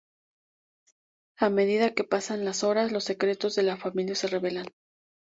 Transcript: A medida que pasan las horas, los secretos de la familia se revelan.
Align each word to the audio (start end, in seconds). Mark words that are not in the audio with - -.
A 1.37 1.47
medida 1.51 1.93
que 1.93 2.03
pasan 2.03 2.43
las 2.43 2.63
horas, 2.63 2.91
los 2.91 3.03
secretos 3.03 3.53
de 3.53 3.61
la 3.61 3.77
familia 3.77 4.15
se 4.15 4.25
revelan. 4.25 4.65